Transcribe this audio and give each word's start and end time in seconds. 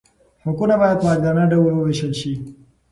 حقونه 0.45 0.75
باید 0.81 0.99
په 1.01 1.07
عادلانه 1.11 1.45
ډول 1.51 1.73
وویشل 1.75 2.13
شي. 2.19 2.33